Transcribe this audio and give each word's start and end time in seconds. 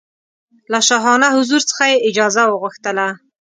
له 0.71 0.79
شاهانه 0.87 1.27
حضور 1.35 1.61
څخه 1.69 1.83
یې 1.91 2.03
اجازه 2.09 2.41
وغوښتله. 2.47 3.07